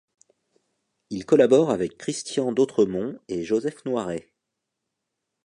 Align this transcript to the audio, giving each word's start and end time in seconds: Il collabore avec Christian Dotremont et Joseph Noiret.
Il 1.11 1.27
collabore 1.27 1.69
avec 1.69 1.95
Christian 1.95 2.51
Dotremont 2.51 3.19
et 3.27 3.43
Joseph 3.43 3.85
Noiret. 3.85 4.33